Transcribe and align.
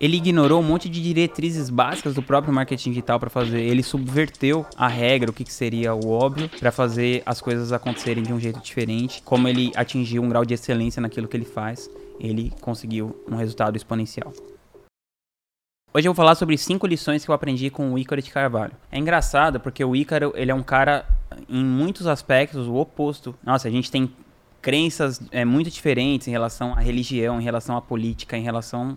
Ele 0.00 0.16
ignorou 0.16 0.60
um 0.60 0.62
monte 0.62 0.88
de 0.88 1.02
diretrizes 1.02 1.68
básicas 1.68 2.14
do 2.14 2.22
próprio 2.22 2.54
marketing 2.54 2.90
digital 2.90 3.18
para 3.18 3.28
fazer. 3.28 3.60
Ele 3.60 3.82
subverteu 3.82 4.64
a 4.76 4.86
regra, 4.86 5.30
o 5.30 5.32
que, 5.32 5.42
que 5.42 5.52
seria 5.52 5.92
o 5.92 6.10
óbvio, 6.10 6.48
para 6.48 6.70
fazer 6.70 7.20
as 7.26 7.40
coisas 7.40 7.72
acontecerem 7.72 8.22
de 8.22 8.32
um 8.32 8.38
jeito 8.38 8.60
diferente. 8.60 9.20
Como 9.22 9.48
ele 9.48 9.72
atingiu 9.74 10.22
um 10.22 10.28
grau 10.28 10.44
de 10.44 10.54
excelência 10.54 11.02
naquilo 11.02 11.26
que 11.26 11.36
ele 11.36 11.44
faz, 11.44 11.90
ele 12.20 12.52
conseguiu 12.60 13.24
um 13.28 13.34
resultado 13.34 13.76
exponencial. 13.76 14.32
Hoje 15.92 16.06
eu 16.06 16.12
vou 16.12 16.22
falar 16.22 16.36
sobre 16.36 16.56
cinco 16.56 16.86
lições 16.86 17.24
que 17.24 17.30
eu 17.30 17.34
aprendi 17.34 17.68
com 17.68 17.92
o 17.92 17.98
Ícaro 17.98 18.22
de 18.22 18.30
Carvalho. 18.30 18.74
É 18.92 18.98
engraçado 18.98 19.58
porque 19.58 19.84
o 19.84 19.96
Ícaro, 19.96 20.32
ele 20.36 20.52
é 20.52 20.54
um 20.54 20.62
cara, 20.62 21.06
em 21.48 21.64
muitos 21.64 22.06
aspectos, 22.06 22.68
o 22.68 22.74
oposto. 22.76 23.34
Nossa, 23.42 23.66
a 23.66 23.70
gente 23.70 23.90
tem 23.90 24.08
crenças 24.62 25.20
é, 25.32 25.44
muito 25.44 25.70
diferentes 25.70 26.28
em 26.28 26.30
relação 26.30 26.72
à 26.74 26.80
religião, 26.80 27.40
em 27.40 27.44
relação 27.44 27.76
à 27.76 27.80
política, 27.80 28.36
em 28.36 28.42
relação 28.42 28.96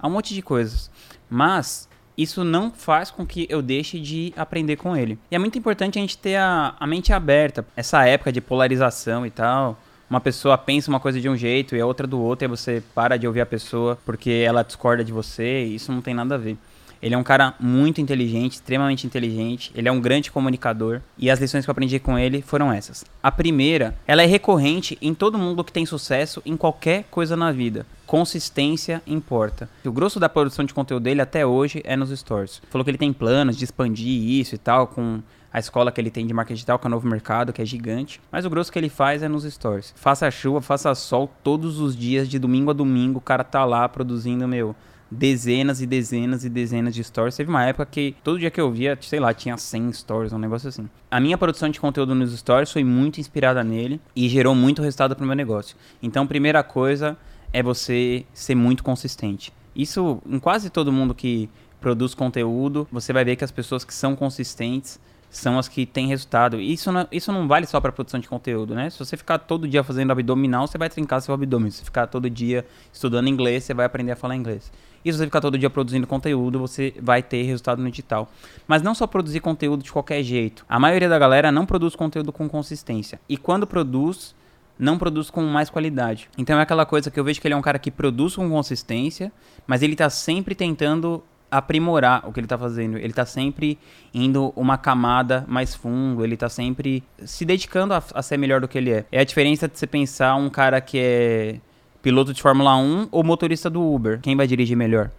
a 0.00 0.06
um 0.06 0.10
monte 0.10 0.34
de 0.34 0.42
coisas. 0.42 0.90
Mas 1.28 1.88
isso 2.16 2.44
não 2.44 2.70
faz 2.70 3.10
com 3.10 3.24
que 3.24 3.46
eu 3.48 3.62
deixe 3.62 3.98
de 3.98 4.32
aprender 4.36 4.76
com 4.76 4.96
ele. 4.96 5.18
E 5.30 5.34
é 5.34 5.38
muito 5.38 5.58
importante 5.58 5.98
a 5.98 6.02
gente 6.02 6.18
ter 6.18 6.36
a, 6.36 6.74
a 6.78 6.86
mente 6.86 7.12
aberta. 7.12 7.64
Essa 7.76 8.04
época 8.06 8.32
de 8.32 8.40
polarização 8.40 9.24
e 9.24 9.30
tal. 9.30 9.78
Uma 10.08 10.20
pessoa 10.20 10.58
pensa 10.58 10.90
uma 10.90 10.98
coisa 10.98 11.20
de 11.20 11.28
um 11.28 11.36
jeito 11.36 11.76
e 11.76 11.80
a 11.80 11.86
outra 11.86 12.04
do 12.04 12.20
outro, 12.20 12.44
e 12.44 12.48
você 12.48 12.82
para 12.94 13.16
de 13.16 13.28
ouvir 13.28 13.42
a 13.42 13.46
pessoa 13.46 13.96
porque 14.04 14.44
ela 14.44 14.64
discorda 14.64 15.04
de 15.04 15.12
você. 15.12 15.62
isso 15.62 15.92
não 15.92 16.02
tem 16.02 16.12
nada 16.12 16.34
a 16.34 16.38
ver. 16.38 16.58
Ele 17.02 17.14
é 17.14 17.18
um 17.18 17.22
cara 17.22 17.54
muito 17.58 18.00
inteligente, 18.00 18.54
extremamente 18.54 19.06
inteligente. 19.06 19.72
Ele 19.74 19.88
é 19.88 19.92
um 19.92 20.00
grande 20.00 20.30
comunicador. 20.30 21.00
E 21.16 21.30
as 21.30 21.40
lições 21.40 21.64
que 21.64 21.70
eu 21.70 21.72
aprendi 21.72 21.98
com 21.98 22.18
ele 22.18 22.42
foram 22.42 22.72
essas. 22.72 23.04
A 23.22 23.32
primeira, 23.32 23.96
ela 24.06 24.22
é 24.22 24.26
recorrente 24.26 24.98
em 25.00 25.14
todo 25.14 25.38
mundo 25.38 25.64
que 25.64 25.72
tem 25.72 25.86
sucesso 25.86 26.42
em 26.44 26.56
qualquer 26.56 27.04
coisa 27.10 27.36
na 27.36 27.50
vida. 27.52 27.86
Consistência 28.06 29.02
importa. 29.06 29.68
O 29.84 29.92
grosso 29.92 30.20
da 30.20 30.28
produção 30.28 30.64
de 30.64 30.74
conteúdo 30.74 31.04
dele 31.04 31.22
até 31.22 31.46
hoje 31.46 31.80
é 31.84 31.96
nos 31.96 32.10
stores. 32.10 32.60
Falou 32.68 32.84
que 32.84 32.90
ele 32.90 32.98
tem 32.98 33.12
planos 33.12 33.56
de 33.56 33.64
expandir 33.64 34.08
isso 34.08 34.54
e 34.54 34.58
tal 34.58 34.86
com 34.86 35.22
a 35.52 35.58
escola 35.58 35.90
que 35.90 36.00
ele 36.00 36.10
tem 36.10 36.26
de 36.26 36.32
marketing 36.32 36.54
digital, 36.54 36.78
que 36.78 36.86
é 36.86 36.88
o 36.88 36.90
Novo 36.90 37.08
Mercado, 37.08 37.52
que 37.52 37.60
é 37.60 37.64
gigante. 37.64 38.20
Mas 38.30 38.44
o 38.44 38.50
grosso 38.50 38.70
que 38.70 38.78
ele 38.78 38.88
faz 38.88 39.22
é 39.22 39.28
nos 39.28 39.44
stores. 39.44 39.92
Faça 39.96 40.30
chuva, 40.30 40.60
faça 40.60 40.94
sol, 40.94 41.30
todos 41.42 41.80
os 41.80 41.96
dias, 41.96 42.28
de 42.28 42.38
domingo 42.38 42.70
a 42.70 42.74
domingo, 42.74 43.18
o 43.18 43.22
cara 43.22 43.42
tá 43.42 43.64
lá 43.64 43.88
produzindo, 43.88 44.46
meu, 44.46 44.76
dezenas 45.10 45.80
e 45.80 45.86
dezenas 45.86 46.44
e 46.44 46.48
dezenas 46.48 46.94
de 46.94 47.02
stories. 47.02 47.36
Teve 47.36 47.50
uma 47.50 47.64
época 47.64 47.86
que 47.86 48.14
todo 48.22 48.38
dia 48.38 48.50
que 48.50 48.60
eu 48.60 48.70
via, 48.70 48.96
sei 49.00 49.18
lá, 49.18 49.34
tinha 49.34 49.56
100 49.56 49.92
stories, 49.92 50.32
um 50.32 50.38
negócio 50.38 50.68
assim. 50.68 50.88
A 51.10 51.18
minha 51.18 51.36
produção 51.36 51.68
de 51.68 51.80
conteúdo 51.80 52.14
nos 52.14 52.36
stories 52.38 52.70
foi 52.70 52.84
muito 52.84 53.20
inspirada 53.20 53.64
nele 53.64 54.00
e 54.14 54.28
gerou 54.28 54.54
muito 54.54 54.82
resultado 54.82 55.16
para 55.16 55.24
o 55.24 55.26
meu 55.26 55.36
negócio. 55.36 55.76
Então, 56.02 56.26
primeira 56.26 56.62
coisa 56.62 57.16
é 57.52 57.62
você 57.62 58.24
ser 58.32 58.54
muito 58.54 58.84
consistente. 58.84 59.52
Isso 59.74 60.22
em 60.26 60.38
quase 60.38 60.70
todo 60.70 60.92
mundo 60.92 61.14
que 61.14 61.48
produz 61.80 62.14
conteúdo, 62.14 62.86
você 62.92 63.12
vai 63.12 63.24
ver 63.24 63.36
que 63.36 63.44
as 63.44 63.50
pessoas 63.50 63.84
que 63.84 63.94
são 63.94 64.14
consistentes 64.14 65.00
são 65.30 65.58
as 65.58 65.68
que 65.68 65.86
têm 65.86 66.08
resultado. 66.08 66.60
Isso 66.60 66.90
não, 66.90 67.06
isso 67.10 67.32
não 67.32 67.46
vale 67.46 67.64
só 67.64 67.80
para 67.80 67.92
produção 67.92 68.18
de 68.18 68.28
conteúdo, 68.28 68.74
né? 68.74 68.90
Se 68.90 68.98
você 68.98 69.16
ficar 69.16 69.38
todo 69.38 69.68
dia 69.68 69.84
fazendo 69.84 70.10
abdominal, 70.10 70.66
você 70.66 70.76
vai 70.76 70.90
trincar 70.90 71.22
seu 71.22 71.32
abdômen. 71.32 71.70
Se 71.70 71.84
ficar 71.84 72.08
todo 72.08 72.28
dia 72.28 72.66
estudando 72.92 73.28
inglês, 73.28 73.64
você 73.64 73.72
vai 73.72 73.86
aprender 73.86 74.12
a 74.12 74.16
falar 74.16 74.34
inglês. 74.34 74.72
E 75.04 75.10
se 75.10 75.18
você 75.18 75.24
ficar 75.24 75.40
todo 75.40 75.56
dia 75.56 75.70
produzindo 75.70 76.06
conteúdo, 76.06 76.58
você 76.58 76.92
vai 77.00 77.22
ter 77.22 77.42
resultado 77.44 77.80
no 77.80 77.88
digital. 77.88 78.30
Mas 78.66 78.82
não 78.82 78.94
só 78.94 79.06
produzir 79.06 79.40
conteúdo 79.40 79.82
de 79.82 79.92
qualquer 79.92 80.22
jeito. 80.22 80.66
A 80.68 80.78
maioria 80.78 81.08
da 81.08 81.18
galera 81.18 81.50
não 81.52 81.64
produz 81.64 81.94
conteúdo 81.94 82.32
com 82.32 82.48
consistência. 82.48 83.20
E 83.28 83.36
quando 83.36 83.66
produz, 83.66 84.34
não 84.78 84.98
produz 84.98 85.30
com 85.30 85.42
mais 85.42 85.70
qualidade. 85.70 86.28
Então 86.36 86.58
é 86.58 86.62
aquela 86.62 86.84
coisa 86.84 87.10
que 87.10 87.20
eu 87.20 87.24
vejo 87.24 87.40
que 87.40 87.46
ele 87.46 87.54
é 87.54 87.56
um 87.56 87.62
cara 87.62 87.78
que 87.78 87.90
produz 87.90 88.34
com 88.34 88.48
consistência, 88.50 89.32
mas 89.66 89.82
ele 89.82 89.92
está 89.92 90.10
sempre 90.10 90.54
tentando 90.54 91.22
aprimorar 91.50 92.26
o 92.28 92.32
que 92.32 92.40
ele 92.40 92.46
está 92.46 92.56
fazendo. 92.56 92.96
Ele 92.96 93.08
está 93.08 93.26
sempre 93.26 93.78
indo 94.14 94.52
uma 94.54 94.78
camada 94.78 95.44
mais 95.48 95.74
fundo, 95.74 96.24
ele 96.24 96.34
está 96.34 96.48
sempre 96.48 97.02
se 97.24 97.44
dedicando 97.44 97.94
a, 97.94 98.02
a, 98.14 98.22
ser 98.22 98.36
melhor 98.36 98.60
do 98.60 98.68
que 98.68 98.78
ele 98.78 98.90
é. 98.90 99.04
É 99.10 99.20
a 99.20 99.24
diferença 99.24 99.66
de 99.66 99.78
você 99.78 99.86
pensar 99.86 100.34
um 100.36 100.48
cara 100.48 100.80
que 100.80 100.98
é 100.98 101.56
piloto 102.02 102.32
de 102.32 102.40
Fórmula 102.40 102.76
1 102.76 103.08
ou 103.10 103.22
motorista 103.24 103.68
do 103.68 103.82
Uber. 103.82 104.20
Quem 104.20 104.36
vai 104.36 104.46
dirigir 104.46 104.76
melhor? 104.76 105.10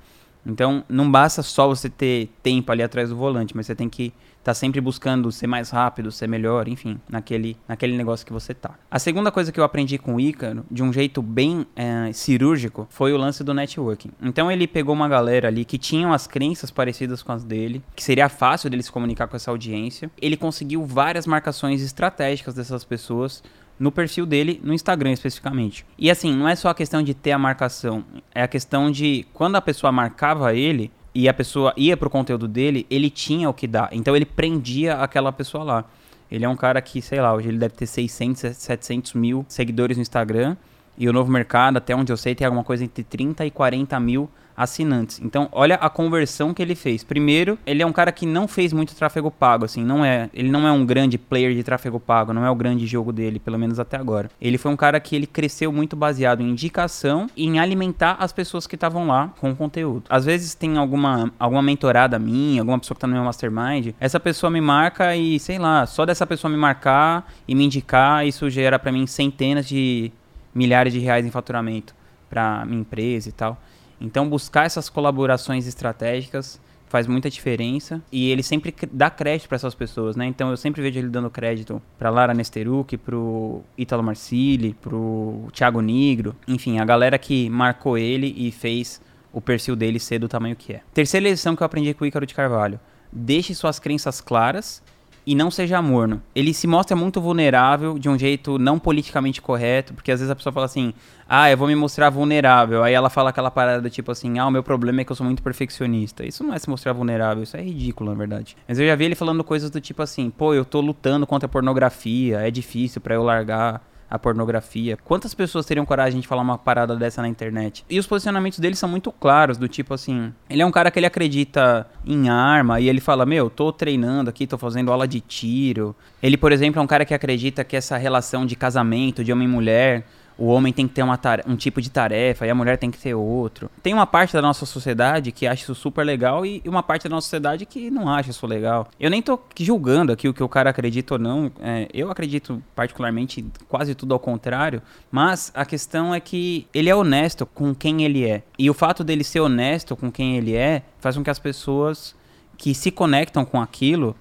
Então, 0.46 0.84
não 0.90 1.10
basta 1.10 1.42
só 1.44 1.68
você 1.68 1.90
ter 1.90 2.30
tempo 2.42 2.72
ali 2.72 2.82
atrás 2.82 3.10
do 3.10 3.16
volante, 3.16 3.56
mas 3.56 3.66
você 3.66 3.76
tem 3.76 3.90
que 3.90 4.14
estar 4.42 4.52
tá 4.52 4.54
sempre 4.54 4.82
buscando 4.82 5.32
ser 5.32 5.46
mais 5.46 5.70
rápido, 5.70 6.12
ser 6.12 6.28
melhor, 6.28 6.68
enfim, 6.68 7.00
naquele, 7.08 7.56
naquele 7.68 7.96
negócio 7.96 8.26
que 8.26 8.34
você 8.34 8.54
tá. 8.54 8.72
A 8.90 8.98
segunda 8.98 9.32
coisa 9.32 9.52
que 9.52 9.60
eu 9.60 9.64
aprendi 9.64 9.98
com 9.98 10.16
o 10.16 10.20
Ícaro, 10.20 10.66
de 10.70 10.82
um 10.82 10.92
jeito 10.92 11.22
bem 11.22 11.66
é, 11.76 12.12
cirúrgico, 12.12 12.88
foi 12.90 13.14
o 13.14 13.18
lance 13.18 13.44
do 13.44 13.54
networking. 13.54 14.12
Então, 14.22 14.52
ele 14.52 14.68
pegou 14.68 14.96
uma 14.96 15.08
galera 15.08 15.48
ali 15.48 15.64
que 15.64 15.78
tinham 15.78 16.12
as 16.12 16.26
crenças 16.26 16.72
parecidas 16.72 17.22
com 17.22 17.32
as 17.32 17.44
dele, 17.44 17.84
que 17.96 18.04
seria 18.04 18.28
fácil 18.30 18.70
dele 18.70 18.84
se 18.84 18.92
comunicar 18.92 19.28
com 19.28 19.36
essa 19.36 19.52
audiência. 19.52 20.10
Ele 20.20 20.36
conseguiu 20.36 20.84
várias 20.86 21.28
marcações 21.28 21.82
estratégicas 21.82 22.56
dessas 22.56 22.84
pessoas 22.84 23.44
no 23.82 23.92
perfil 23.92 24.26
dele, 24.26 24.62
no 24.64 24.74
Instagram 24.74 25.12
especificamente. 25.12 25.84
E 25.98 26.12
assim, 26.12 26.34
não 26.36 26.48
é 26.48 26.56
só 26.56 26.70
a 26.70 26.76
questão 26.76 27.02
de 27.02 27.14
ter 27.16 27.32
a 27.32 27.40
marcação, 27.40 28.06
é 28.34 28.44
a 28.44 28.48
questão 28.48 28.92
de 28.92 29.26
quando 29.34 29.56
a 29.56 29.62
pessoa 29.62 29.92
marcava 29.92 30.54
ele 30.54 30.92
e 31.16 31.28
a 31.28 31.34
pessoa 31.34 31.74
ia 31.76 31.98
pro 31.98 32.10
conteúdo 32.10 32.48
dele, 32.48 32.86
ele 32.90 33.10
tinha 33.10 33.50
o 33.50 33.54
que 33.54 33.68
dar. 33.68 33.90
Então 33.92 34.16
ele 34.16 34.26
prendia 34.26 34.96
aquela 34.96 35.32
pessoa 35.34 35.64
lá. 35.64 35.86
Ele 36.32 36.46
é 36.46 36.50
um 36.50 36.56
cara 36.56 36.82
que, 36.82 37.02
sei 37.02 37.20
lá, 37.20 37.34
hoje 37.34 37.50
ele 37.50 37.58
deve 37.58 37.74
ter 37.74 37.88
600, 37.88 38.56
700 38.56 39.14
mil 39.14 39.46
seguidores 39.50 39.98
no 39.98 40.02
Instagram. 40.02 40.56
E 40.98 41.08
o 41.08 41.14
Novo 41.14 41.32
Mercado, 41.32 41.78
até 41.78 41.96
onde 41.96 42.12
eu 42.12 42.18
sei, 42.18 42.36
tem 42.36 42.46
alguma 42.46 42.64
coisa 42.64 42.84
entre 42.84 43.04
30 43.04 43.46
e 43.46 43.52
40 43.52 44.00
mil 44.00 44.30
assinantes. 44.56 45.20
Então, 45.24 45.50
olha 45.52 45.76
a 45.76 45.90
conversão 45.90 46.54
que 46.54 46.62
ele 46.62 46.76
fez. 46.76 47.04
Primeiro, 47.04 47.58
ele 47.66 47.82
é 47.82 47.86
um 47.86 47.92
cara 47.92 48.12
que 48.12 48.26
não 48.26 48.48
fez 48.48 48.72
muito 48.72 48.96
tráfego 48.96 49.32
pago, 49.32 49.66
assim, 49.66 49.84
não 49.84 50.04
é, 50.06 50.30
ele 50.34 50.52
não 50.52 50.68
é 50.68 50.72
um 50.72 50.86
grande 50.86 51.18
player 51.18 51.54
de 51.54 51.64
tráfego 51.64 52.00
pago, 52.00 52.34
não 52.34 52.46
é 52.46 52.50
o 52.50 52.56
grande 52.56 52.86
jogo 52.86 53.12
dele, 53.12 53.40
pelo 53.40 53.58
menos 53.58 53.80
até 53.80 53.98
agora. 53.98 54.30
Ele 54.40 54.58
foi 54.58 54.72
um 54.72 54.76
cara 54.76 55.00
que 55.00 55.16
ele 55.16 55.26
cresceu 55.26 55.72
muito 55.72 55.96
baseado 55.96 56.42
em 56.42 56.50
indicação 56.50 57.28
e 57.36 57.46
em 57.46 57.60
alimentar 57.60 58.18
as 58.20 58.32
pessoas 58.32 58.68
que 58.68 58.76
estavam 58.76 59.08
lá 59.08 59.34
com 59.40 59.56
conteúdo. 59.56 60.04
Às 60.10 60.26
vezes 60.26 60.54
tem 60.54 60.78
alguma 60.78 61.32
alguma 61.40 61.62
mentorada 61.62 62.20
minha, 62.20 62.62
alguma 62.62 62.80
pessoa 62.80 62.96
que 62.96 63.02
tá 63.02 63.08
no 63.08 63.14
meu 63.14 63.24
mastermind, 63.24 63.94
essa 64.00 64.20
pessoa 64.20 64.50
me 64.50 64.62
marca 64.62 65.16
e, 65.16 65.40
sei 65.40 65.58
lá, 65.58 65.86
só 65.86 66.06
dessa 66.06 66.26
pessoa 66.28 66.52
me 66.52 66.58
marcar 66.58 67.32
e 67.48 67.56
me 67.56 67.66
indicar, 67.66 68.26
isso 68.26 68.50
gera 68.50 68.78
para 68.78 68.92
mim 68.92 69.08
centenas 69.08 69.68
de 69.68 70.12
milhares 70.54 70.94
de 70.94 71.00
reais 71.00 71.26
em 71.26 71.32
faturamento 71.32 71.96
para 72.30 72.66
minha 72.66 72.82
empresa 72.82 73.30
e 73.30 73.32
tal. 73.32 73.62
Então, 74.00 74.28
buscar 74.28 74.66
essas 74.66 74.90
colaborações 74.90 75.68
estratégicas 75.68 76.60
faz 76.92 77.08
muita 77.08 77.30
diferença 77.30 78.02
e 78.12 78.30
ele 78.30 78.44
sempre 78.44 78.76
dá 78.92 79.10
crédito 79.10 79.48
para 79.48 79.56
essas 79.56 79.74
pessoas, 79.74 80.18
né? 80.18 80.26
Então 80.26 80.50
eu 80.50 80.58
sempre 80.58 80.82
vejo 80.82 81.00
ele 81.00 81.08
dando 81.08 81.30
crédito 81.30 81.82
para 81.98 82.10
Lara 82.10 82.34
Nesteruk, 82.34 82.98
pro 82.98 83.62
Italo 83.78 84.04
Marcilli, 84.04 84.74
pro 84.74 85.48
Thiago 85.54 85.80
Negro, 85.80 86.36
enfim, 86.46 86.80
a 86.80 86.86
galera 86.86 87.18
que 87.18 87.50
marcou 87.50 87.98
ele 87.98 88.36
e 88.36 88.52
fez 88.52 89.02
o 89.32 89.40
perfil 89.40 89.74
dele 89.74 90.00
ser 90.00 90.20
do 90.20 90.28
tamanho 90.28 90.54
que 90.54 90.74
é. 90.74 90.82
Terceira 90.94 91.30
lição 91.30 91.56
que 91.56 91.64
eu 91.64 91.66
aprendi 91.66 91.94
com 91.94 92.04
o 92.04 92.08
Ícaro 92.08 92.26
de 92.26 92.36
Carvalho: 92.36 92.78
deixe 93.10 93.56
suas 93.56 93.80
crenças 93.80 94.20
claras 94.20 94.84
e 95.32 95.36
não 95.36 95.50
seja 95.50 95.82
morno. 95.82 96.22
Ele 96.36 96.54
se 96.54 96.68
mostra 96.68 96.94
muito 96.94 97.22
vulnerável 97.22 97.98
de 97.98 98.10
um 98.10 98.20
jeito 98.20 98.60
não 98.60 98.78
politicamente 98.78 99.42
correto, 99.42 99.94
porque 99.94 100.12
às 100.12 100.20
vezes 100.20 100.30
a 100.30 100.36
pessoa 100.36 100.52
fala 100.52 100.66
assim: 100.66 100.94
"Ah, 101.28 101.50
eu 101.50 101.56
vou 101.56 101.70
me 101.70 101.76
mostrar 101.76 102.10
vulnerável". 102.10 102.84
Aí 102.84 102.94
ela 102.94 103.10
fala 103.10 103.30
aquela 103.30 103.50
parada 103.50 103.90
tipo 103.90 104.12
assim: 104.12 104.40
"Ah, 104.40 104.48
o 104.48 104.52
meu 104.52 104.62
problema 104.62 105.00
é 105.00 105.04
que 105.06 105.12
eu 105.14 105.16
sou 105.16 105.26
muito 105.26 105.42
perfeccionista". 105.42 106.26
Isso 106.26 106.44
não 106.44 106.54
é 106.54 106.60
se 106.60 106.70
mostrar 106.70 106.92
vulnerável, 106.92 107.44
isso 107.44 107.56
é 107.56 107.62
ridículo, 107.62 108.10
na 108.10 108.18
verdade. 108.18 108.58
Mas 108.68 108.78
eu 108.78 108.86
já 108.86 108.94
vi 108.94 109.06
ele 109.06 109.16
falando 109.16 109.42
coisas 109.42 109.70
do 109.70 109.80
tipo 109.80 110.02
assim: 110.02 110.30
"Pô, 110.30 110.54
eu 110.54 110.66
tô 110.66 110.82
lutando 110.82 111.26
contra 111.26 111.46
a 111.46 111.50
pornografia, 111.50 112.42
é 112.42 112.52
difícil 112.52 113.00
para 113.00 113.16
eu 113.16 113.24
largar 113.24 113.82
a 114.12 114.20
pornografia. 114.20 114.98
Quantas 115.06 115.34
pessoas 115.34 115.66
teriam 115.66 115.86
coragem 115.86 116.20
de 116.20 116.28
falar 116.28 116.42
uma 116.42 116.58
parada 116.58 116.98
dessa 116.98 117.22
na 117.22 117.30
internet? 117.30 117.86
E 117.90 117.98
os 117.98 118.06
posicionamentos 118.06 118.60
dele 118.60 118.76
são 118.76 118.90
muito 118.90 119.10
claros, 119.10 119.58
do 119.58 119.70
tipo 119.70 119.94
assim, 119.94 120.34
ele 120.50 120.62
é 120.62 120.66
um 120.66 120.72
cara 120.72 120.92
que 120.92 121.00
ele 121.00 121.06
acredita 121.06 121.88
em 122.06 122.28
arma 122.28 122.82
e 122.82 122.90
ele 122.90 123.00
fala: 123.00 123.26
"Meu, 123.26 123.50
tô 123.50 123.72
treinando 123.72 124.30
aqui, 124.30 124.46
tô 124.46 124.58
fazendo 124.58 124.92
aula 124.92 125.08
de 125.08 125.22
tiro". 125.22 125.96
Ele, 126.22 126.36
por 126.36 126.52
exemplo, 126.52 126.82
é 126.82 126.84
um 126.84 126.88
cara 126.88 127.06
que 127.06 127.14
acredita 127.14 127.64
que 127.64 127.78
essa 127.78 127.96
relação 127.96 128.46
de 128.46 128.56
casamento 128.56 129.24
de 129.24 129.32
homem 129.32 129.48
e 129.48 129.52
mulher 129.52 130.06
o 130.42 130.48
homem 130.48 130.74
tem 130.74 130.88
que 130.88 130.96
ter 130.96 131.04
uma 131.04 131.20
um 131.46 131.56
tipo 131.56 131.80
de 131.80 131.92
tarefa 131.92 132.48
e 132.48 132.50
a 132.50 132.56
mulher 132.56 132.76
tem 132.76 132.90
que 132.90 132.98
ter 132.98 133.14
outro. 133.14 133.70
Tem 133.84 133.94
uma 133.94 134.08
parte 134.08 134.34
da 134.34 134.42
nossa 134.42 134.66
sociedade 134.66 135.32
que 135.32 135.46
acha 135.46 135.62
isso 135.62 135.76
super 135.76 136.04
legal 136.04 136.44
e 136.44 136.64
uma 136.66 136.82
parte 136.82 137.04
da 137.04 137.12
nossa 137.12 137.26
sociedade 137.26 137.64
que 137.64 137.92
não 137.92 138.10
acha 138.10 138.32
isso 138.32 138.48
legal. 138.48 138.88
Eu 139.00 139.12
nem 139.12 139.22
tô 139.22 139.40
julgando 139.60 140.12
aqui 140.12 140.28
o 140.28 140.34
que 140.34 140.42
o 140.42 140.50
cara 140.50 140.72
acredita 140.72 141.14
ou 141.14 141.20
não. 141.20 141.52
É, 141.62 141.88
eu 141.94 142.10
acredito 142.10 142.60
particularmente 142.76 143.46
quase 143.70 143.94
tudo 143.94 144.16
ao 144.16 144.20
contrário, 144.20 144.82
mas 145.12 145.52
a 145.54 145.64
questão 145.64 146.12
é 146.12 146.20
que 146.20 146.68
ele 146.74 146.90
é 146.90 146.96
honesto 146.96 147.46
com 147.46 147.76
quem 147.76 148.04
ele 148.04 148.28
é. 148.28 148.42
E 148.58 148.68
o 148.68 148.74
fato 148.74 149.04
dele 149.04 149.24
ser 149.24 149.42
honesto 149.42 149.96
com 149.96 150.12
quem 150.12 150.38
ele 150.38 150.56
é 150.56 150.82
faz 151.00 151.16
com 151.16 151.24
que 151.24 151.30
as 151.30 151.38
pessoas 151.38 152.16
que 152.58 152.74
se 152.74 152.90
conectam 152.90 153.46
com 153.46 153.62
aquilo 153.62 154.16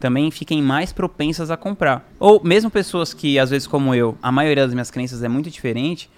também 0.00 0.30
fiquem 0.30 0.60
mais 0.62 0.92
propensas 0.92 1.50
a 1.50 1.56
comprar. 1.56 2.10
Ou 2.18 2.42
mesmo 2.42 2.70
pessoas 2.70 3.14
que, 3.14 3.38
às 3.38 3.50
vezes 3.50 3.68
como 3.68 3.94
eu, 3.94 4.16
a 4.22 4.32
maioria 4.32 4.64
das 4.64 4.72
minhas 4.74 4.90
crenças 4.90 5.22
é 5.22 5.28
muito 5.28 5.50
diferente, 5.50 6.10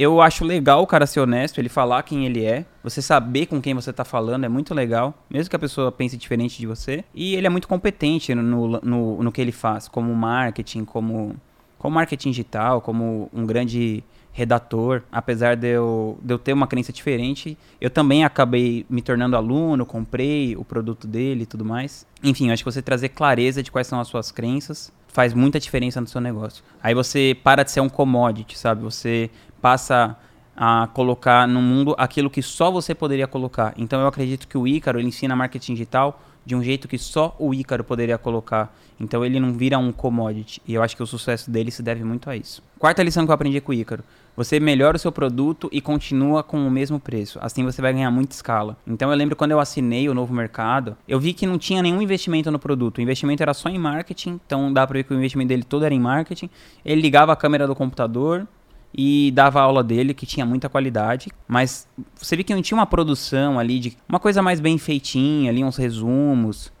Eu 0.00 0.20
acho 0.20 0.44
legal 0.44 0.80
o 0.80 0.86
cara 0.86 1.08
ser 1.08 1.18
honesto, 1.18 1.58
ele 1.58 1.68
falar 1.68 2.04
quem 2.04 2.24
ele 2.24 2.44
é, 2.44 2.64
você 2.84 3.02
saber 3.02 3.46
com 3.46 3.60
quem 3.60 3.74
você 3.74 3.92
tá 3.92 4.04
falando 4.04 4.44
é 4.44 4.48
muito 4.48 4.72
legal, 4.72 5.12
mesmo 5.28 5.50
que 5.50 5.56
a 5.56 5.58
pessoa 5.58 5.90
pense 5.90 6.16
diferente 6.16 6.56
de 6.56 6.68
você. 6.68 7.04
E 7.12 7.34
ele 7.34 7.48
é 7.48 7.50
muito 7.50 7.66
competente 7.66 8.32
no, 8.32 8.80
no, 8.80 9.22
no 9.24 9.32
que 9.32 9.40
ele 9.40 9.50
faz, 9.50 9.88
como 9.88 10.14
marketing, 10.14 10.84
como, 10.84 11.34
como 11.78 11.94
marketing 11.94 12.30
digital, 12.30 12.80
como 12.80 13.30
um 13.32 13.46
grande 13.46 14.02
redator, 14.32 15.02
apesar 15.10 15.56
de 15.56 15.66
eu, 15.66 16.18
de 16.22 16.32
eu 16.32 16.38
ter 16.38 16.52
uma 16.52 16.66
crença 16.66 16.92
diferente, 16.92 17.58
eu 17.80 17.90
também 17.90 18.24
acabei 18.24 18.86
me 18.88 19.02
tornando 19.02 19.36
aluno, 19.36 19.84
comprei 19.84 20.56
o 20.56 20.64
produto 20.64 21.08
dele 21.08 21.42
e 21.42 21.46
tudo 21.46 21.64
mais. 21.64 22.06
Enfim, 22.22 22.50
acho 22.50 22.62
que 22.62 22.70
você 22.70 22.80
trazer 22.80 23.08
clareza 23.08 23.62
de 23.62 23.70
quais 23.72 23.86
são 23.86 23.98
as 23.98 24.06
suas 24.06 24.30
crenças 24.30 24.92
faz 25.08 25.34
muita 25.34 25.58
diferença 25.58 26.00
no 26.00 26.06
seu 26.06 26.20
negócio. 26.20 26.62
Aí 26.80 26.94
você 26.94 27.36
para 27.42 27.64
de 27.64 27.72
ser 27.72 27.80
um 27.80 27.88
commodity, 27.88 28.56
sabe? 28.56 28.82
Você 28.82 29.30
passa 29.60 30.16
a 30.56 30.88
colocar 30.88 31.46
no 31.48 31.60
mundo 31.60 31.94
aquilo 31.98 32.30
que 32.30 32.42
só 32.42 32.70
você 32.70 32.94
poderia 32.94 33.26
colocar. 33.26 33.74
Então 33.76 34.00
eu 34.00 34.06
acredito 34.06 34.46
que 34.46 34.56
o 34.56 34.66
Ícaro 34.66 34.98
ele 34.98 35.08
ensina 35.08 35.34
marketing 35.34 35.74
digital 35.74 36.22
de 36.48 36.56
um 36.56 36.62
jeito 36.62 36.88
que 36.88 36.96
só 36.96 37.36
o 37.38 37.52
Ícaro 37.52 37.84
poderia 37.84 38.16
colocar. 38.16 38.74
Então 38.98 39.22
ele 39.22 39.38
não 39.38 39.52
vira 39.52 39.76
um 39.76 39.92
commodity. 39.92 40.62
E 40.66 40.72
eu 40.72 40.82
acho 40.82 40.96
que 40.96 41.02
o 41.02 41.06
sucesso 41.06 41.50
dele 41.50 41.70
se 41.70 41.82
deve 41.82 42.02
muito 42.02 42.30
a 42.30 42.34
isso. 42.34 42.62
Quarta 42.78 43.02
lição 43.02 43.26
que 43.26 43.30
eu 43.30 43.34
aprendi 43.34 43.60
com 43.60 43.70
o 43.70 43.74
Ícaro. 43.74 44.02
Você 44.34 44.58
melhora 44.58 44.96
o 44.96 44.98
seu 44.98 45.12
produto 45.12 45.68
e 45.70 45.78
continua 45.82 46.42
com 46.42 46.66
o 46.66 46.70
mesmo 46.70 46.98
preço. 46.98 47.38
Assim 47.42 47.62
você 47.64 47.82
vai 47.82 47.92
ganhar 47.92 48.10
muita 48.10 48.34
escala. 48.34 48.78
Então 48.86 49.10
eu 49.10 49.16
lembro 49.16 49.36
quando 49.36 49.50
eu 49.50 49.60
assinei 49.60 50.08
o 50.08 50.14
novo 50.14 50.32
mercado, 50.32 50.96
eu 51.06 51.20
vi 51.20 51.34
que 51.34 51.46
não 51.46 51.58
tinha 51.58 51.82
nenhum 51.82 52.00
investimento 52.00 52.50
no 52.50 52.58
produto. 52.58 52.96
O 52.96 53.02
investimento 53.02 53.42
era 53.42 53.52
só 53.52 53.68
em 53.68 53.78
marketing. 53.78 54.40
Então 54.46 54.72
dá 54.72 54.86
pra 54.86 54.94
ver 54.94 55.04
que 55.04 55.12
o 55.12 55.16
investimento 55.18 55.48
dele 55.48 55.64
todo 55.64 55.84
era 55.84 55.94
em 55.94 56.00
marketing. 56.00 56.48
Ele 56.82 57.02
ligava 57.02 57.30
a 57.30 57.36
câmera 57.36 57.66
do 57.66 57.74
computador, 57.74 58.48
e 58.94 59.30
dava 59.32 59.60
aula 59.60 59.82
dele, 59.82 60.14
que 60.14 60.26
tinha 60.26 60.46
muita 60.46 60.68
qualidade, 60.68 61.30
mas 61.46 61.86
você 62.16 62.36
vê 62.36 62.42
que 62.42 62.54
não 62.54 62.62
tinha 62.62 62.76
uma 62.76 62.86
produção 62.86 63.58
ali 63.58 63.78
de 63.78 63.96
uma 64.08 64.18
coisa 64.18 64.42
mais 64.42 64.60
bem 64.60 64.78
feitinha, 64.78 65.50
ali 65.50 65.62
uns 65.62 65.76
resumos. 65.76 66.72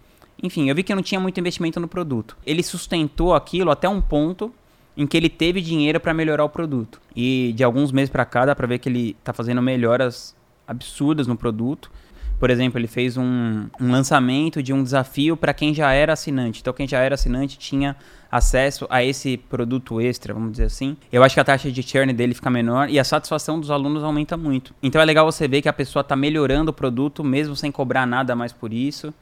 Enfim, 0.42 0.68
eu 0.68 0.74
vi 0.74 0.82
que 0.82 0.94
não 0.94 1.02
tinha 1.02 1.20
muito 1.20 1.38
investimento 1.38 1.80
no 1.80 1.88
produto. 1.88 2.36
Ele 2.46 2.62
sustentou 2.62 3.34
aquilo 3.34 3.70
até 3.70 3.88
um 3.88 4.00
ponto 4.00 4.52
em 4.96 5.06
que 5.06 5.16
ele 5.16 5.28
teve 5.28 5.60
dinheiro 5.60 6.00
para 6.00 6.12
melhorar 6.12 6.44
o 6.44 6.48
produto. 6.48 7.00
E 7.14 7.52
de 7.54 7.62
alguns 7.62 7.92
meses 7.92 8.10
para 8.10 8.24
cá 8.24 8.46
dá 8.46 8.54
para 8.54 8.66
ver 8.66 8.78
que 8.78 8.88
ele 8.88 9.16
está 9.18 9.32
fazendo 9.32 9.62
melhoras 9.62 10.34
absurdas 10.66 11.26
no 11.26 11.36
produto. 11.36 11.90
Por 12.38 12.50
exemplo, 12.50 12.78
ele 12.78 12.86
fez 12.86 13.16
um, 13.16 13.66
um 13.80 13.90
lançamento 13.90 14.62
de 14.62 14.72
um 14.72 14.82
desafio 14.82 15.36
para 15.36 15.52
quem 15.52 15.74
já 15.74 15.92
era 15.92 16.12
assinante. 16.12 16.60
Então, 16.60 16.72
quem 16.72 16.86
já 16.86 17.00
era 17.00 17.14
assinante 17.14 17.58
tinha 17.58 17.96
acesso 18.30 18.86
a 18.90 19.02
esse 19.02 19.36
produto 19.36 20.00
extra, 20.00 20.34
vamos 20.34 20.52
dizer 20.52 20.64
assim. 20.64 20.96
Eu 21.10 21.24
acho 21.24 21.34
que 21.34 21.40
a 21.40 21.44
taxa 21.44 21.70
de 21.70 21.82
churn 21.82 22.12
dele 22.12 22.34
fica 22.34 22.50
menor 22.50 22.88
e 22.90 22.98
a 22.98 23.04
satisfação 23.04 23.58
dos 23.58 23.70
alunos 23.70 24.04
aumenta 24.04 24.36
muito. 24.36 24.74
Então, 24.82 25.00
é 25.00 25.04
legal 25.04 25.24
você 25.30 25.48
ver 25.48 25.62
que 25.62 25.68
a 25.68 25.72
pessoa 25.72 26.02
está 26.02 26.14
melhorando 26.14 26.70
o 26.70 26.74
produto 26.74 27.24
mesmo 27.24 27.56
sem 27.56 27.72
cobrar 27.72 28.06
nada 28.06 28.36
mais 28.36 28.52
por 28.52 28.72
isso 28.72 29.12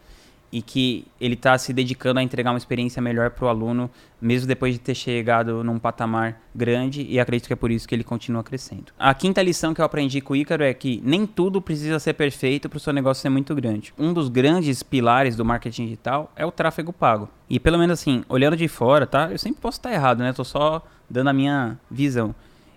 e 0.52 0.62
que 0.62 1.06
ele 1.20 1.34
está 1.34 1.56
se 1.58 1.72
dedicando 1.72 2.20
a 2.20 2.22
entregar 2.22 2.50
uma 2.50 2.58
experiência 2.58 3.02
melhor 3.02 3.30
para 3.30 3.44
o 3.44 3.48
aluno, 3.48 3.90
mesmo 4.20 4.46
depois 4.46 4.74
de 4.74 4.80
ter 4.80 4.94
chegado 4.94 5.62
num 5.62 5.78
patamar 5.78 6.40
grande, 6.54 7.06
e 7.08 7.18
acredito 7.18 7.46
que 7.46 7.52
é 7.52 7.56
por 7.56 7.70
isso 7.70 7.86
que 7.86 7.94
ele 7.94 8.04
continua 8.04 8.42
crescendo. 8.42 8.92
A 8.98 9.12
quinta 9.12 9.42
lição 9.42 9.74
que 9.74 9.80
eu 9.80 9.84
aprendi 9.84 10.20
com 10.20 10.32
o 10.32 10.36
Ícaro 10.36 10.62
é 10.62 10.72
que 10.72 11.02
nem 11.04 11.26
tudo 11.26 11.60
precisa 11.60 11.98
ser 11.98 12.14
perfeito 12.14 12.68
para 12.68 12.76
o 12.76 12.80
seu 12.80 12.92
negócio 12.92 13.22
ser 13.22 13.28
muito 13.28 13.54
grande. 13.54 13.92
Um 13.98 14.12
dos 14.12 14.28
grandes 14.28 14.82
pilares 14.82 15.36
do 15.36 15.44
marketing 15.44 15.84
digital 15.84 16.32
é 16.36 16.46
o 16.46 16.52
tráfego 16.52 16.92
pago. 16.92 17.28
E 17.48 17.60
pelo 17.60 17.78
menos 17.78 18.00
assim, 18.00 18.24
olhando 18.28 18.56
de 18.56 18.68
fora, 18.68 19.06
tá? 19.06 19.30
Eu 19.30 19.38
sempre 19.38 19.60
posso 19.60 19.78
estar 19.78 19.92
errado, 19.92 20.20
né? 20.20 20.32
Tô 20.32 20.44
só 20.44 20.84
dando 21.08 21.28
a 21.28 21.32
minha 21.32 21.78
visão 21.90 22.34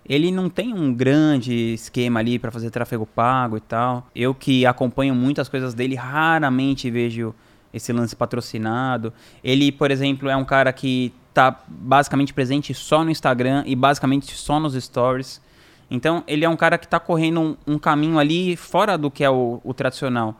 ele 0.09 0.31
não 0.31 0.49
tem 0.49 0.73
um 0.73 0.91
grande 0.91 1.75
esquema 1.75 2.19
ali 2.19 2.39
para 2.39 2.49
fazer 2.49 2.71
tráfego 2.71 3.05
pago 3.05 3.57
e 3.57 3.59
tal. 3.59 4.09
Eu 4.15 4.33
que 4.33 4.65
acompanho 4.65 5.13
muitas 5.13 5.47
coisas 5.47 5.75
dele, 5.75 5.93
raramente 5.93 6.89
vejo 6.89 7.35
esse 7.73 7.93
lance 7.93 8.15
patrocinado. 8.15 9.13
Ele, 9.43 9.71
por 9.71 9.91
exemplo, 9.91 10.29
é 10.29 10.35
um 10.35 10.45
cara 10.45 10.71
que 10.73 11.13
tá 11.33 11.57
basicamente 11.67 12.33
presente 12.33 12.73
só 12.73 13.03
no 13.03 13.11
Instagram 13.11 13.63
e 13.65 13.75
basicamente 13.75 14.33
só 14.35 14.59
nos 14.59 14.73
stories. 14.73 15.41
Então, 15.89 16.23
ele 16.27 16.45
é 16.45 16.49
um 16.49 16.57
cara 16.57 16.77
que 16.77 16.85
está 16.85 16.99
correndo 16.99 17.41
um, 17.41 17.57
um, 17.65 17.79
caminho 17.79 18.19
ali 18.19 18.55
fora 18.55 18.97
do 18.97 19.09
que 19.09 19.23
é 19.23 19.29
o, 19.29 19.59
o, 19.63 19.73
tradicional. 19.73 20.35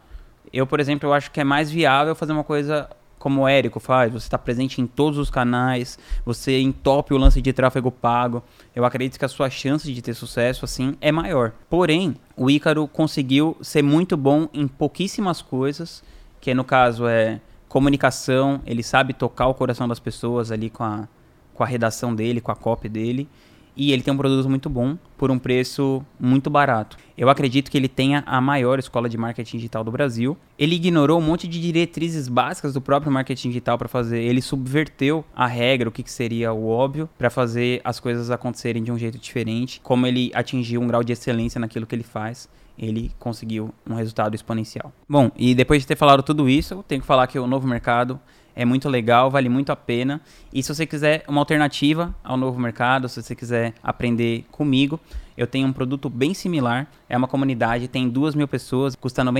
Eu, 0.52 0.66
por 0.66 0.78
exemplo, 0.78 1.08
eu 1.08 1.12
acho 1.12 1.30
que 1.30 1.40
é 1.40 1.44
mais 1.44 1.70
viável 1.70 2.14
fazer 2.14 2.32
uma 2.32 2.44
coisa 2.44 2.88
como 3.18 3.42
o 3.42 3.48
Érico 3.48 3.78
faz, 3.78 4.10
você 4.10 4.26
está 4.26 4.38
presente 4.38 4.80
em 4.80 4.86
todos 4.86 5.18
os 5.18 5.28
canais, 5.28 5.98
você 6.24 6.58
entope 6.58 7.12
o 7.12 7.18
lance 7.18 7.42
de 7.42 7.52
tráfego 7.52 7.90
pago. 7.90 8.42
Eu 8.74 8.82
acredito 8.84 9.18
que 9.18 9.24
a 9.24 9.28
sua 9.28 9.50
chance 9.50 9.92
de 9.92 10.00
ter 10.00 10.14
sucesso 10.14 10.64
assim 10.64 10.96
é 11.02 11.12
maior. 11.12 11.52
Porém, 11.68 12.16
o 12.34 12.50
Ícaro 12.50 12.88
conseguiu 12.88 13.56
ser 13.60 13.82
muito 13.82 14.16
bom 14.16 14.48
em 14.54 14.66
pouquíssimas 14.66 15.42
coisas 15.42 16.02
que 16.40 16.54
no 16.54 16.64
caso 16.64 17.06
é 17.06 17.40
comunicação, 17.68 18.60
ele 18.66 18.82
sabe 18.82 19.12
tocar 19.12 19.46
o 19.46 19.54
coração 19.54 19.86
das 19.86 20.00
pessoas 20.00 20.50
ali 20.50 20.70
com 20.70 20.82
a, 20.82 21.06
com 21.54 21.62
a 21.62 21.66
redação 21.66 22.14
dele, 22.14 22.40
com 22.40 22.50
a 22.50 22.56
copy 22.56 22.88
dele. 22.88 23.28
E 23.76 23.92
ele 23.92 24.02
tem 24.02 24.12
um 24.12 24.16
produto 24.16 24.48
muito 24.48 24.68
bom 24.68 24.96
por 25.16 25.30
um 25.30 25.38
preço 25.38 26.04
muito 26.18 26.50
barato. 26.50 26.96
Eu 27.16 27.28
acredito 27.28 27.70
que 27.70 27.76
ele 27.76 27.88
tenha 27.88 28.22
a 28.26 28.40
maior 28.40 28.78
escola 28.78 29.08
de 29.08 29.16
marketing 29.18 29.56
digital 29.58 29.84
do 29.84 29.90
Brasil. 29.90 30.36
Ele 30.58 30.76
ignorou 30.76 31.18
um 31.18 31.22
monte 31.22 31.46
de 31.46 31.60
diretrizes 31.60 32.28
básicas 32.28 32.72
do 32.72 32.80
próprio 32.80 33.12
marketing 33.12 33.48
digital 33.48 33.76
para 33.76 33.88
fazer. 33.88 34.20
Ele 34.20 34.40
subverteu 34.40 35.24
a 35.34 35.46
regra, 35.46 35.88
o 35.88 35.92
que, 35.92 36.02
que 36.02 36.10
seria 36.10 36.52
o 36.52 36.68
óbvio, 36.68 37.08
para 37.18 37.30
fazer 37.30 37.80
as 37.84 38.00
coisas 38.00 38.30
acontecerem 38.30 38.82
de 38.82 38.90
um 38.90 38.98
jeito 38.98 39.18
diferente. 39.18 39.80
Como 39.82 40.06
ele 40.06 40.30
atingiu 40.34 40.80
um 40.80 40.86
grau 40.86 41.04
de 41.04 41.12
excelência 41.12 41.60
naquilo 41.60 41.86
que 41.86 41.94
ele 41.94 42.02
faz 42.04 42.48
ele 42.78 43.12
conseguiu 43.18 43.74
um 43.86 43.94
resultado 43.94 44.34
exponencial. 44.34 44.90
Bom, 45.06 45.30
e 45.36 45.54
depois 45.54 45.82
de 45.82 45.86
ter 45.86 45.96
falado 45.96 46.22
tudo 46.22 46.48
isso, 46.48 46.82
tenho 46.88 47.02
que 47.02 47.06
falar 47.06 47.26
que 47.26 47.38
o 47.38 47.46
novo 47.46 47.68
mercado 47.68 48.18
é 48.54 48.64
muito 48.64 48.88
legal, 48.88 49.30
vale 49.30 49.48
muito 49.48 49.70
a 49.70 49.76
pena. 49.76 50.20
E 50.52 50.62
se 50.62 50.74
você 50.74 50.86
quiser 50.86 51.24
uma 51.28 51.40
alternativa 51.40 52.14
ao 52.22 52.36
novo 52.36 52.58
mercado, 52.58 53.08
se 53.08 53.22
você 53.22 53.34
quiser 53.34 53.74
aprender 53.82 54.44
comigo, 54.50 54.98
eu 55.36 55.46
tenho 55.46 55.66
um 55.68 55.72
produto 55.72 56.08
bem 56.08 56.34
similar. 56.34 56.86
É 57.08 57.16
uma 57.16 57.28
comunidade, 57.28 57.88
tem 57.88 58.08
duas 58.08 58.34
mil 58.34 58.48
pessoas, 58.48 58.94
custa 58.94 59.22
R$ 59.22 59.30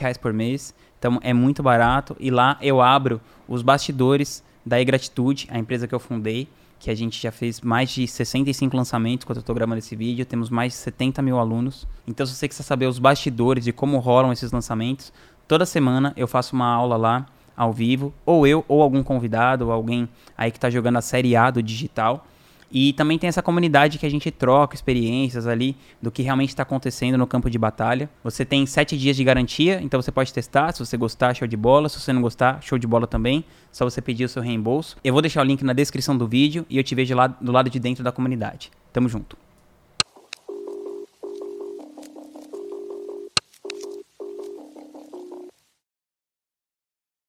reais 0.00 0.16
por 0.16 0.32
mês. 0.32 0.74
Então 0.98 1.18
é 1.22 1.32
muito 1.32 1.62
barato. 1.62 2.16
E 2.20 2.30
lá 2.30 2.58
eu 2.60 2.80
abro 2.80 3.20
os 3.46 3.62
bastidores 3.62 4.42
da 4.64 4.80
E-Gratitude, 4.80 5.48
a 5.50 5.58
empresa 5.58 5.88
que 5.88 5.94
eu 5.94 6.00
fundei 6.00 6.48
que 6.78 6.90
a 6.90 6.94
gente 6.94 7.20
já 7.20 7.32
fez 7.32 7.60
mais 7.60 7.90
de 7.90 8.06
65 8.06 8.76
lançamentos 8.76 9.24
quando 9.24 9.38
eu 9.38 9.40
estou 9.40 9.54
gravando 9.54 9.78
esse 9.78 9.96
vídeo, 9.96 10.24
temos 10.24 10.48
mais 10.48 10.72
de 10.72 10.78
70 10.78 11.20
mil 11.22 11.38
alunos. 11.38 11.86
Então, 12.06 12.24
se 12.24 12.34
você 12.34 12.48
quiser 12.48 12.62
saber 12.62 12.86
os 12.86 12.98
bastidores 12.98 13.64
de 13.64 13.72
como 13.72 13.98
rolam 13.98 14.32
esses 14.32 14.52
lançamentos, 14.52 15.12
toda 15.46 15.66
semana 15.66 16.12
eu 16.16 16.28
faço 16.28 16.54
uma 16.54 16.66
aula 16.66 16.96
lá 16.96 17.26
ao 17.58 17.72
vivo, 17.72 18.14
ou 18.24 18.46
eu, 18.46 18.64
ou 18.68 18.80
algum 18.80 19.02
convidado, 19.02 19.66
ou 19.66 19.72
alguém 19.72 20.08
aí 20.36 20.52
que 20.52 20.56
está 20.56 20.70
jogando 20.70 20.96
a 20.96 21.02
série 21.02 21.34
A 21.34 21.50
do 21.50 21.60
digital. 21.60 22.24
E 22.70 22.92
também 22.92 23.18
tem 23.18 23.26
essa 23.26 23.42
comunidade 23.42 23.98
que 23.98 24.06
a 24.06 24.10
gente 24.10 24.30
troca 24.30 24.74
experiências 24.74 25.46
ali 25.46 25.74
do 26.00 26.10
que 26.10 26.22
realmente 26.22 26.50
está 26.50 26.62
acontecendo 26.62 27.16
no 27.16 27.26
campo 27.26 27.48
de 27.50 27.58
batalha. 27.58 28.10
Você 28.22 28.44
tem 28.44 28.64
sete 28.66 28.96
dias 28.96 29.16
de 29.16 29.24
garantia, 29.24 29.80
então 29.82 30.00
você 30.00 30.12
pode 30.12 30.32
testar. 30.32 30.72
Se 30.72 30.84
você 30.84 30.96
gostar, 30.96 31.34
show 31.34 31.48
de 31.48 31.56
bola. 31.56 31.88
Se 31.88 31.98
você 31.98 32.12
não 32.12 32.20
gostar, 32.20 32.62
show 32.62 32.78
de 32.78 32.86
bola 32.86 33.06
também. 33.06 33.42
Só 33.72 33.88
você 33.88 34.02
pedir 34.02 34.24
o 34.24 34.28
seu 34.28 34.42
reembolso. 34.42 34.96
Eu 35.02 35.14
vou 35.14 35.22
deixar 35.22 35.40
o 35.40 35.44
link 35.44 35.64
na 35.64 35.72
descrição 35.72 36.16
do 36.16 36.28
vídeo 36.28 36.66
e 36.68 36.76
eu 36.76 36.84
te 36.84 36.94
vejo 36.94 37.14
lá 37.14 37.26
do 37.26 37.50
lado 37.50 37.70
de 37.70 37.80
dentro 37.80 38.04
da 38.04 38.12
comunidade. 38.12 38.70
Tamo 38.92 39.08
junto. 39.08 39.47